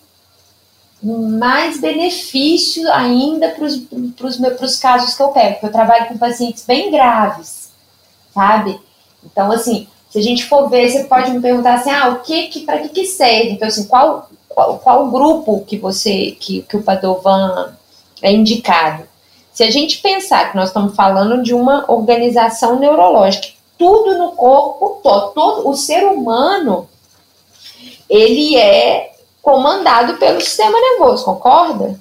[1.02, 6.90] mais benefício ainda para os casos que eu pego, porque eu trabalho com pacientes bem
[6.90, 7.72] graves,
[8.34, 8.80] sabe?
[9.24, 12.48] Então, assim, se a gente for ver, você pode me perguntar assim, ah, o que,
[12.48, 13.52] que para que, que serve?
[13.52, 17.76] Então, assim, qual, qual, qual grupo que você, que, que o Padovan
[18.24, 19.04] é indicado?
[19.54, 25.00] Se a gente pensar que nós estamos falando de uma organização neurológica, tudo no corpo
[25.04, 26.90] todo, todo o ser humano,
[28.10, 32.00] ele é comandado pelo sistema nervoso, concorda?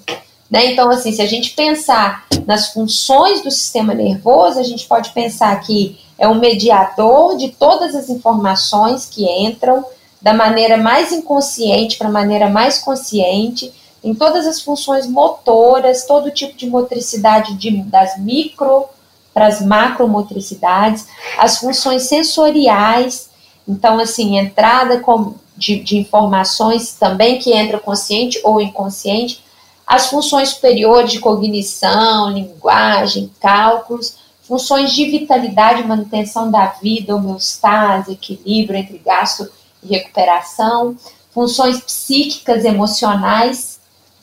[0.51, 0.73] Né?
[0.73, 5.55] Então, assim, se a gente pensar nas funções do sistema nervoso, a gente pode pensar
[5.61, 9.85] que é um mediador de todas as informações que entram
[10.21, 16.31] da maneira mais inconsciente para a maneira mais consciente, em todas as funções motoras, todo
[16.31, 18.87] tipo de motricidade de, das micro
[19.35, 23.29] para as macromotricidades, as funções sensoriais,
[23.69, 29.45] então, assim, entrada com, de, de informações também que entra consciente ou inconsciente,
[29.87, 38.79] as funções superiores de cognição, linguagem, cálculos, funções de vitalidade, manutenção da vida, homeostase, equilíbrio
[38.79, 39.51] entre gasto
[39.83, 40.97] e recuperação,
[41.33, 43.81] funções psíquicas, emocionais,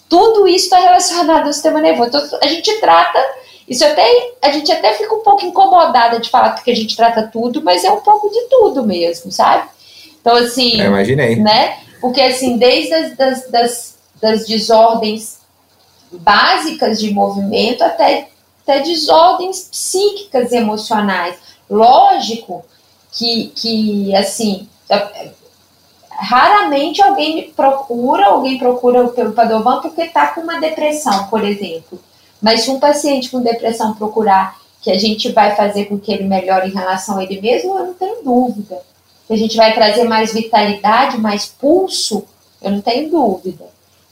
[0.09, 2.09] tudo isso está relacionado ao sistema nervoso.
[2.09, 3.19] Então, a gente trata,
[3.67, 4.05] isso até,
[4.41, 7.83] a gente até fica um pouco incomodada de falar que a gente trata tudo, mas
[7.83, 9.67] é um pouco de tudo mesmo, sabe?
[10.21, 10.79] Então, assim.
[10.79, 11.35] Eu imaginei.
[11.35, 11.79] Né?
[11.99, 15.39] Porque, assim, desde as das, das, das desordens
[16.11, 18.29] básicas de movimento até
[18.63, 21.35] até desordens psíquicas e emocionais.
[21.69, 22.65] Lógico
[23.11, 25.31] que, que assim, é,
[26.09, 31.99] raramente alguém me procura, alguém procura pelo Padovan porque está com uma depressão, por exemplo.
[32.41, 36.25] Mas se um paciente com depressão procurar que a gente vai fazer com que ele
[36.25, 38.81] melhore em relação a ele mesmo, eu não tenho dúvida.
[39.27, 42.25] Que a gente vai trazer mais vitalidade, mais pulso,
[42.61, 43.65] eu não tenho dúvida.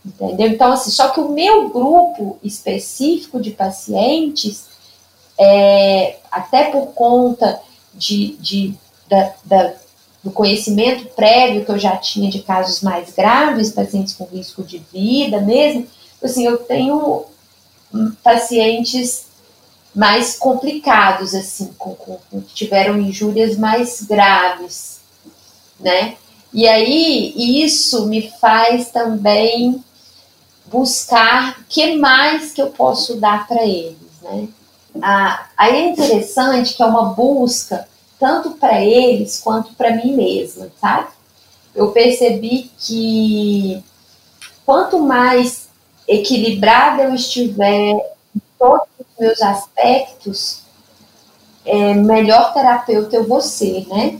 [0.06, 0.48] Entendeu?
[0.48, 4.66] Então, assim, só que o meu grupo específico de pacientes,
[5.38, 7.62] é, até por conta
[7.94, 8.74] de, de
[9.08, 9.74] da, da,
[10.24, 14.80] do conhecimento prévio que eu já tinha de casos mais graves, pacientes com risco de
[14.92, 15.86] vida mesmo,
[16.22, 17.26] assim, eu tenho
[18.24, 19.26] pacientes
[19.94, 25.00] mais complicados, assim, com, com, com que tiveram injúrias mais graves,
[25.80, 26.16] né?
[26.54, 27.34] E aí,
[27.64, 29.84] isso me faz também
[30.72, 34.48] buscar o que mais que eu posso dar para eles, né?
[35.02, 37.88] Ah, aí é interessante que é uma busca
[38.20, 41.08] tanto para eles quanto para mim mesma, sabe?
[41.74, 43.84] Eu percebi que
[44.66, 45.70] quanto mais
[46.08, 47.94] equilibrada eu estiver
[48.36, 50.62] em todos os meus aspectos,
[51.66, 54.20] é, melhor terapeuta eu vou ser, né?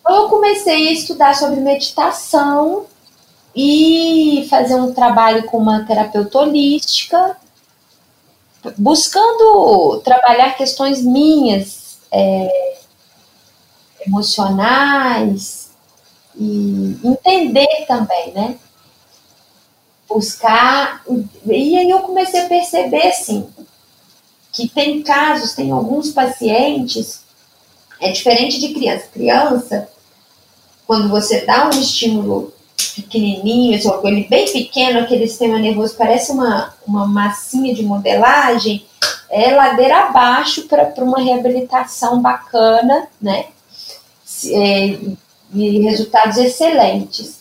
[0.00, 2.86] Então, eu comecei a estudar sobre meditação
[3.54, 7.36] e fazer um trabalho com uma terapeuta holística,
[8.78, 12.76] buscando trabalhar questões minhas, é,
[14.06, 15.70] emocionais,
[16.36, 18.56] e entender também, né?
[20.08, 21.04] Buscar.
[21.46, 23.48] E aí eu comecei a perceber, assim,
[24.52, 27.22] que tem casos, tem alguns pacientes,
[28.00, 29.06] é diferente de criança.
[29.12, 29.88] Criança,
[30.86, 32.52] quando você dá um estímulo
[32.94, 38.84] pequenininho, assim, ele bem pequeno, aquele sistema nervoso parece uma, uma massinha de modelagem,
[39.30, 43.46] é ladeira abaixo para uma reabilitação bacana, né?
[44.50, 44.98] É,
[45.54, 47.40] e resultados excelentes.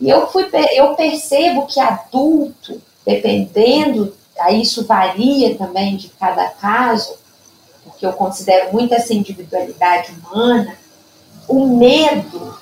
[0.00, 7.14] E eu, fui, eu percebo que adulto, dependendo, aí isso varia também de cada caso,
[7.84, 10.76] porque eu considero muito essa individualidade humana,
[11.48, 12.58] o medo,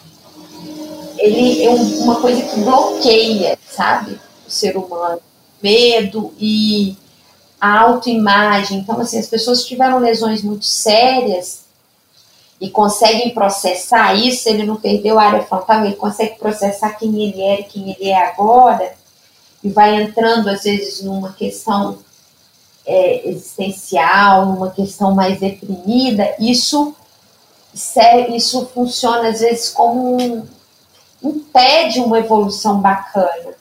[1.22, 5.20] ele é uma coisa que bloqueia, sabe, o ser humano.
[5.62, 6.96] Medo e
[7.60, 8.78] autoimagem.
[8.78, 11.62] Então, assim, as pessoas que tiveram lesões muito sérias,
[12.62, 17.42] e conseguem processar isso, ele não perdeu a área frontal, ele consegue processar quem ele
[17.42, 18.94] era e quem ele é agora,
[19.64, 21.98] e vai entrando, às vezes, numa questão
[22.86, 26.94] é, existencial, numa questão mais deprimida, isso,
[28.32, 30.46] isso funciona, às vezes, como um,
[31.22, 33.54] impede uma evolução bacana.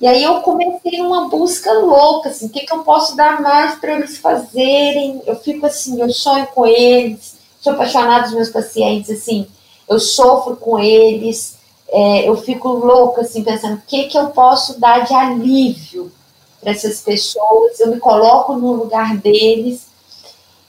[0.00, 3.76] E aí eu comecei uma busca louca, assim, o que, que eu posso dar mais
[3.76, 5.22] para eles fazerem?
[5.24, 9.46] Eu fico assim, eu sonho com eles, sou apaixonada dos meus pacientes, assim,
[9.88, 11.56] eu sofro com eles,
[11.88, 16.12] é, eu fico louca, assim, pensando o que, que eu posso dar de alívio
[16.60, 19.86] para essas pessoas, eu me coloco no lugar deles,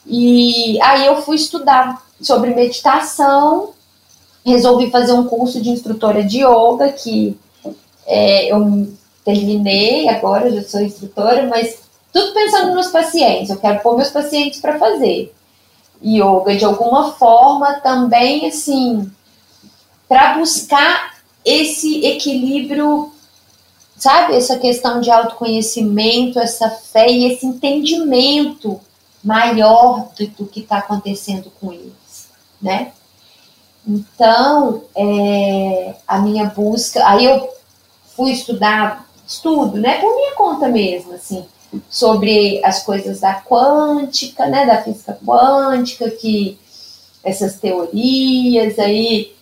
[0.06, 3.74] e aí eu fui estudar sobre meditação,
[4.46, 7.38] resolvi fazer um curso de instrutora de yoga, que
[8.06, 8.88] é, eu
[9.24, 11.80] terminei agora, já sou instrutora, mas
[12.14, 15.34] tudo pensando nos pacientes, eu quero pôr meus pacientes para fazer
[16.04, 19.10] yoga de alguma forma também assim
[20.08, 23.12] para buscar esse equilíbrio,
[23.98, 28.80] sabe, essa questão de autoconhecimento, essa fé e esse entendimento
[29.24, 32.30] maior do, do que está acontecendo com eles,
[32.62, 32.92] né?
[33.88, 37.50] Então, é, a minha busca, aí eu
[38.16, 41.46] fui estudar, estudo, né, por minha conta mesmo, assim,
[41.90, 46.58] sobre as coisas da quântica, né, da física quântica, que
[47.24, 49.36] essas teorias aí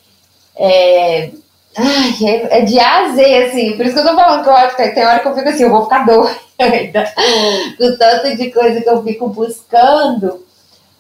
[0.55, 1.31] é,
[1.75, 4.49] ai, é, é, de A a Z, assim, por isso que eu tô falando que
[4.49, 6.33] eu acho que tem hora que eu fico assim, eu vou ficar doida
[7.77, 10.45] com tanto de coisa que eu fico buscando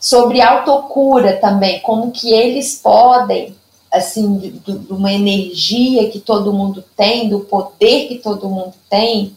[0.03, 3.55] sobre autocura também, como que eles podem,
[3.89, 9.33] assim, de, de uma energia que todo mundo tem, do poder que todo mundo tem,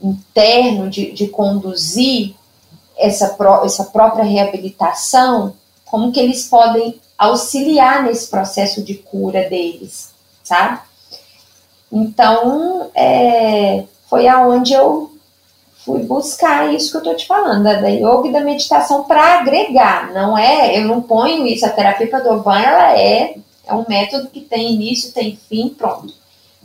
[0.00, 2.36] interno de, de conduzir
[2.96, 10.10] essa, pró essa própria reabilitação, como que eles podem auxiliar nesse processo de cura deles,
[10.44, 10.82] sabe?
[11.90, 15.09] Então, é, foi aonde eu
[15.92, 19.40] fui buscar isso que eu tô te falando, da, da yoga e da meditação para
[19.40, 23.36] agregar, não é, eu não ponho isso, a terapia Padovan, ela é,
[23.66, 26.20] é um método que tem início, tem fim, pronto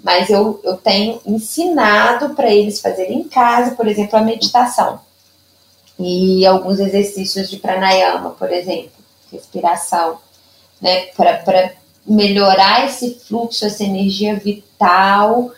[0.05, 4.99] mas eu, eu tenho ensinado para eles fazerem em casa, por exemplo, a meditação.
[5.97, 8.91] E alguns exercícios de pranayama, por exemplo,
[9.31, 10.19] respiração,
[10.79, 11.71] né, para
[12.05, 15.51] melhorar esse fluxo, essa energia vital.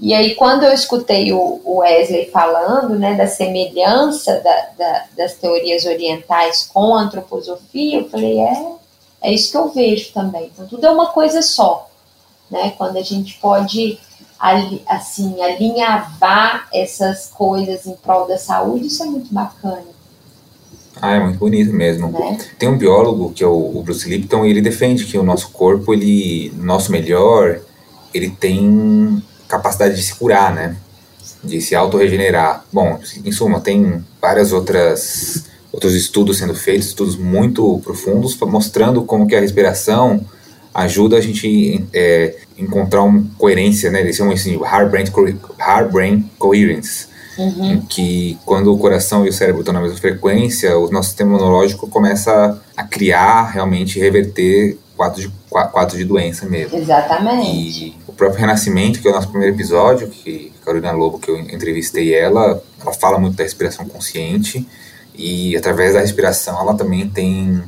[0.00, 5.84] E aí, quando eu escutei o, Wesley falando né, da semelhança da, da, das teorias
[5.84, 8.66] orientais com a antroposofia, eu falei, é,
[9.22, 10.50] é isso que eu vejo também.
[10.52, 11.88] Então, tudo é uma coisa só
[12.50, 12.72] né?
[12.76, 13.98] Quando a gente pode
[14.86, 19.82] assim alinhavar essas coisas em prol da saúde, isso é muito bacana.
[21.00, 22.08] Ah, é muito bonito mesmo.
[22.08, 22.38] Né?
[22.58, 25.92] Tem um biólogo que é o, Bruce Lipton e ele defende que o nosso corpo,
[25.92, 27.60] ele, nosso melhor,
[28.14, 30.76] ele tem capacidade de se curar, né?
[31.42, 32.64] De se autorregenerar.
[32.72, 39.26] Bom, em suma, tem várias outras outros estudos sendo feitos, estudos muito profundos, mostrando como
[39.26, 40.24] que a respiração
[40.74, 44.00] ajuda a gente é, encontrar uma coerência, né?
[44.00, 45.04] Eles chamam assim de heart brain,
[45.58, 47.72] heart -brain coherence, uhum.
[47.72, 51.30] em que quando o coração e o cérebro estão na mesma frequência, o nosso sistema
[51.30, 56.76] imunológico começa a criar, realmente reverter quadros de, quadros de doença mesmo.
[56.76, 57.84] Exatamente.
[57.84, 61.38] E o próprio Renascimento, que é o nosso primeiro episódio, que Carolina Lobo, que eu
[61.38, 64.66] entrevistei ela, ela fala muito da respiração consciente,
[65.14, 67.62] e através da respiração ela também tem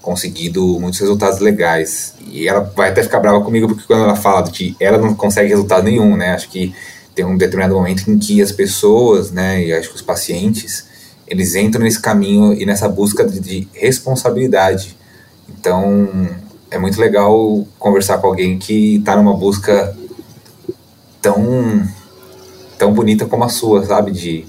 [0.00, 2.14] conseguido muitos resultados legais.
[2.26, 5.48] E ela vai até ficar brava comigo porque quando ela fala que ela não consegue
[5.48, 6.32] resultado nenhum, né?
[6.32, 6.74] Acho que
[7.14, 10.86] tem um determinado momento em que as pessoas, né, e acho que os pacientes,
[11.26, 14.96] eles entram nesse caminho e nessa busca de responsabilidade.
[15.48, 16.08] Então,
[16.72, 19.96] é muito legal conversar com alguém que está numa busca
[21.20, 21.86] tão
[22.78, 24.44] tão bonita como a sua, sabe, de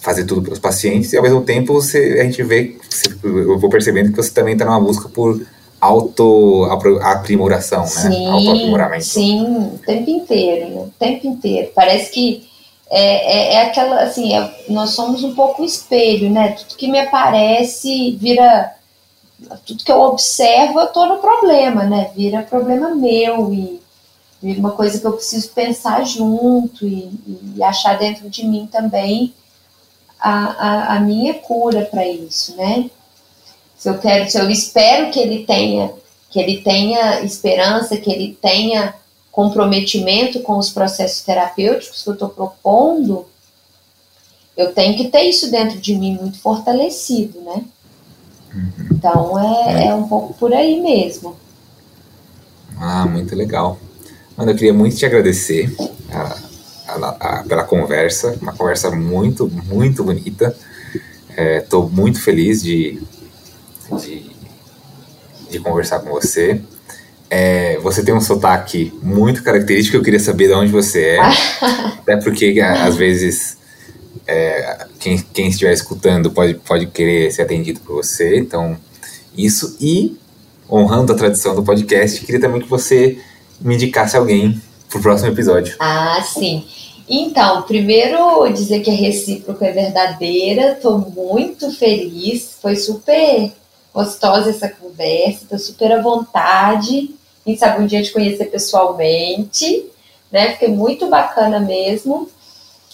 [0.00, 2.76] fazer tudo pelos pacientes e ao mesmo tempo você a gente vê,
[3.22, 5.40] eu vou percebendo que você também está numa busca por
[5.80, 6.66] auto
[7.02, 7.86] aprimoração, né?
[7.86, 9.04] Sim, Autoaprimoramento.
[9.04, 9.44] Sim,
[9.74, 11.70] o tempo inteiro, o tempo inteiro.
[11.74, 12.46] Parece que
[12.90, 16.50] é, é, é aquela, assim, é, nós somos um pouco espelho, né?
[16.52, 18.72] Tudo que me aparece vira,
[19.64, 22.10] tudo que eu observo, eu tô no problema, né?
[22.14, 23.80] Vira problema meu e
[24.42, 27.10] vira uma coisa que eu preciso pensar junto e,
[27.56, 29.34] e achar dentro de mim também
[30.18, 32.90] a, a, a minha cura para isso, né?
[33.76, 35.92] Se eu quero, se eu espero que ele tenha,
[36.30, 38.94] que ele tenha esperança, que ele tenha
[39.30, 43.26] comprometimento com os processos terapêuticos que eu estou propondo,
[44.56, 47.62] eu tenho que ter isso dentro de mim muito fortalecido, né?
[48.90, 49.86] Então é, é.
[49.88, 51.36] é um pouco por aí mesmo.
[52.78, 53.78] Ah, muito legal.
[54.36, 55.74] Mano, eu queria muito te agradecer
[56.12, 56.36] a,
[56.88, 60.54] a, a, pela conversa, uma conversa muito, muito bonita.
[61.36, 63.00] Estou é, muito feliz de,
[64.00, 64.30] de,
[65.50, 66.60] de conversar com você.
[67.28, 71.20] É, você tem um sotaque muito característico, eu queria saber de onde você é.
[71.98, 73.56] até porque, às vezes,
[74.26, 78.38] é, quem, quem estiver escutando pode, pode querer ser atendido por você.
[78.38, 78.76] Então,
[79.36, 79.76] isso.
[79.80, 80.16] E,
[80.70, 83.18] honrando a tradição do podcast, queria também que você
[83.60, 85.76] me indicasse alguém para o próximo episódio.
[85.78, 86.66] Ah, sim.
[87.08, 93.52] Então, primeiro dizer que a recíproca é verdadeira, estou muito feliz, foi super
[93.94, 97.14] gostosa essa conversa, estou super à vontade.
[97.44, 99.86] Quem sabe um dia te conhecer pessoalmente,
[100.32, 100.52] né?
[100.52, 102.28] Fiquei muito bacana mesmo,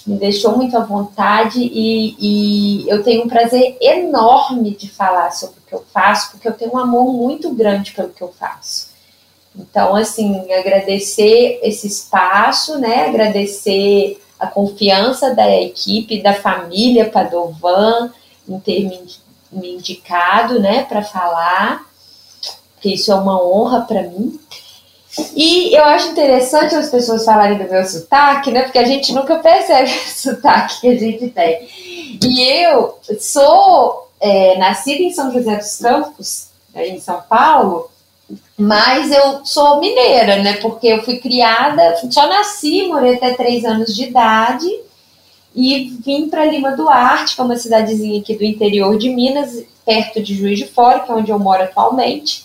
[0.07, 5.61] me deixou muito à vontade e, e eu tenho um prazer enorme de falar sobre
[5.61, 8.91] o que eu faço, porque eu tenho um amor muito grande pelo que eu faço.
[9.55, 13.07] Então, assim, agradecer esse espaço, né?
[13.07, 18.11] Agradecer a confiança da equipe, da família Padovan
[18.49, 19.01] em ter me,
[19.53, 21.87] me indicado, né, para falar,
[22.75, 24.41] porque isso é uma honra para mim.
[25.37, 28.63] E eu acho interessante as pessoas falarem do meu sotaque, né?
[28.63, 31.69] Porque a gente nunca percebe o sotaque que a gente tem.
[32.23, 37.91] E eu sou é, nascida em São José dos Campos, em São Paulo,
[38.57, 40.55] mas eu sou mineira, né?
[40.55, 44.69] Porque eu fui criada, só nasci, morei até três anos de idade
[45.55, 50.23] e vim para Lima Duarte, que é uma cidadezinha aqui do interior de Minas, perto
[50.23, 52.45] de Juiz de Fora, que é onde eu moro atualmente.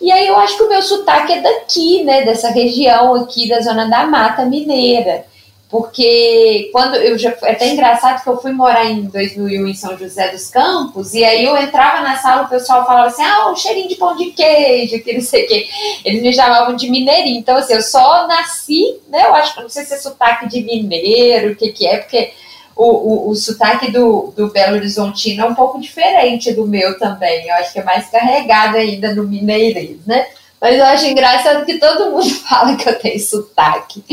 [0.00, 2.22] E aí eu acho que o meu sotaque é daqui, né?
[2.22, 5.24] Dessa região aqui da Zona da Mata Mineira
[5.70, 9.96] porque quando eu já é até engraçado que eu fui morar em 2001 em São
[9.96, 13.56] José dos Campos e aí eu entrava na sala o pessoal falava assim ah um
[13.56, 15.68] cheirinho de pão de queijo que não sei o que
[16.04, 19.68] eles me chamavam de mineirinho então assim eu só nasci né eu acho que não
[19.68, 22.32] sei se é sotaque de mineiro o que que é porque
[22.76, 27.48] o, o, o sotaque do, do Belo Horizontino é um pouco diferente do meu também
[27.48, 30.26] eu acho que é mais carregado ainda no mineirês né
[30.60, 34.04] mas eu acho engraçado que todo mundo fala que eu tenho sotaque.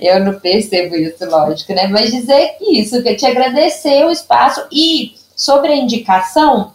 [0.00, 1.86] Eu não percebo isso, lógico, né?
[1.88, 4.64] Mas dizer isso, que eu te agradecer o espaço.
[4.72, 6.72] E sobre a indicação,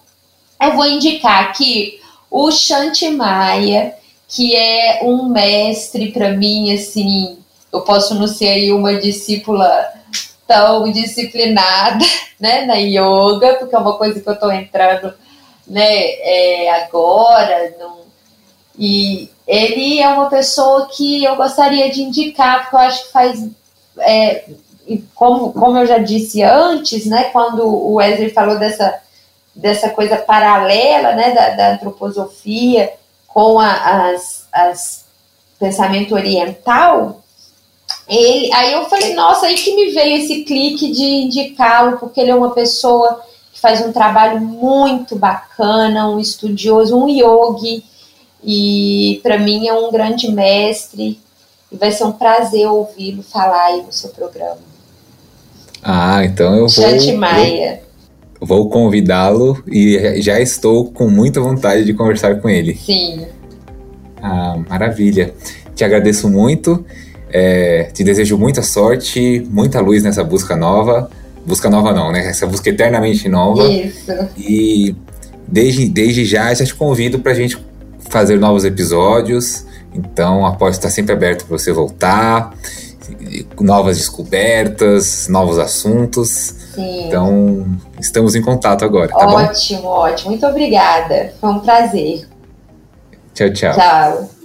[0.61, 1.99] eu vou indicar aqui
[2.29, 3.95] o Shanti Maia,
[4.27, 7.39] que é um mestre para mim, assim,
[7.73, 9.87] eu posso não ser aí uma discípula
[10.49, 12.03] tão disciplinada,
[12.41, 15.13] né, na yoga, porque é uma coisa que eu estou entrando,
[15.67, 17.99] né, é, agora, não
[18.81, 23.45] e ele é uma pessoa que eu gostaria de indicar, porque eu acho que faz.
[23.99, 24.45] É,
[25.13, 29.01] como, como eu já disse antes, né, quando o Wesley falou dessa,
[29.53, 32.93] dessa coisa paralela né, da, da antroposofia
[33.27, 35.05] com a, as, as
[35.59, 37.21] pensamento oriental,
[38.09, 42.31] ele, aí eu falei, nossa, aí que me veio esse clique de indicá-lo, porque ele
[42.31, 43.21] é uma pessoa
[43.53, 47.83] que faz um trabalho muito bacana, um estudioso, um yogi,
[48.43, 51.19] e para mim é um grande mestre
[51.71, 54.57] e vai ser um prazer ouvi-lo falar aí no seu programa.
[55.83, 56.69] Ah, então eu vou.
[56.69, 57.83] Jante Maia.
[58.41, 62.73] Vou convidá-lo e já estou com muita vontade de conversar com ele.
[62.73, 63.27] Sim.
[64.21, 65.33] Ah, maravilha.
[65.75, 66.85] Te agradeço muito.
[67.31, 71.09] É, te desejo muita sorte, muita luz nessa busca nova.
[71.45, 72.27] busca nova não, né?
[72.27, 73.67] Essa busca eternamente nova.
[73.67, 74.11] Isso.
[74.37, 74.95] E
[75.47, 77.57] desde, desde já, já te convido para a gente
[78.09, 79.65] fazer novos episódios.
[79.93, 82.53] Então, a porta está sempre aberta para você voltar,
[83.59, 86.29] novas descobertas, novos assuntos.
[86.75, 87.07] Sim.
[87.07, 87.65] Então,
[87.99, 89.43] estamos em contato agora, tá ótimo, bom?
[89.43, 90.29] Ótimo, ótimo.
[90.31, 91.33] Muito obrigada.
[91.41, 92.27] Foi um prazer.
[93.33, 93.73] Tchau, tchau.
[93.73, 94.38] Tchau.